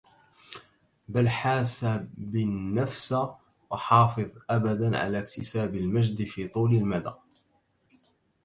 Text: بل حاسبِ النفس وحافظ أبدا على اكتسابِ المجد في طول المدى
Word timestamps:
بل 1.09 1.29
حاسبِ 1.29 2.09
النفس 2.35 3.15
وحافظ 3.69 4.37
أبدا 4.49 4.97
على 4.97 5.19
اكتسابِ 5.19 5.75
المجد 5.75 6.23
في 6.23 6.47
طول 6.47 6.73
المدى 6.73 7.11